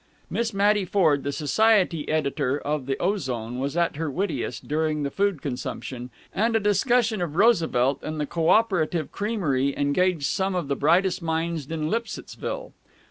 Miss 0.31 0.51
Mattie 0.51 0.83
Ford, 0.83 1.21
the 1.23 1.31
society 1.31 2.09
editor 2.09 2.57
of 2.57 2.87
the 2.87 2.97
Ozone, 2.97 3.59
was 3.59 3.77
at 3.77 3.97
her 3.97 4.09
wittiest 4.09 4.67
during 4.67 5.03
the 5.03 5.11
food 5.11 5.43
consumption, 5.43 6.09
and 6.33 6.55
a 6.55 6.59
discussion 6.59 7.21
of 7.21 7.35
Roosevelt 7.35 7.99
and 8.01 8.19
the 8.19 8.25
co 8.25 8.49
operative 8.49 9.11
creamery 9.11 9.77
engaged 9.77 10.25
some 10.25 10.55
of 10.55 10.69
the 10.69 10.75
brightest 10.75 11.21
minds 11.21 11.69
in 11.69 11.87
Lipsittsville. 11.87 12.71